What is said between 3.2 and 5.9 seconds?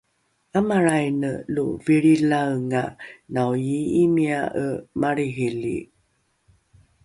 naoii’imia’e malrihili